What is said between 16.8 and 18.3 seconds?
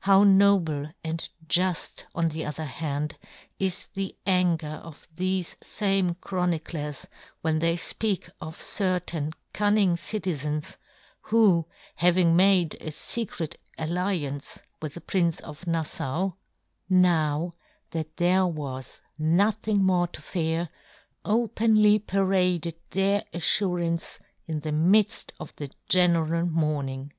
now that